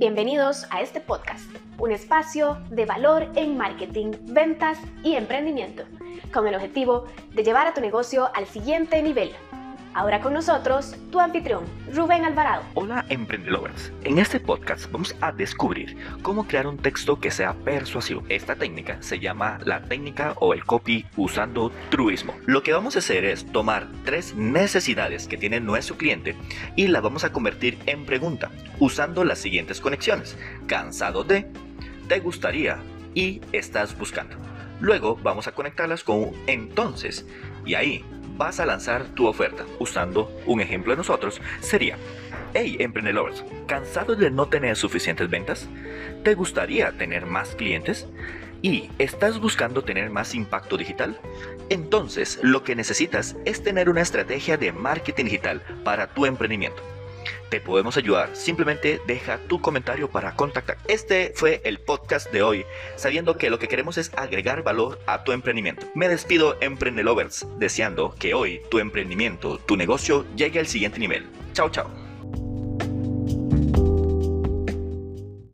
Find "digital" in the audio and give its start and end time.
50.78-51.20, 55.26-55.62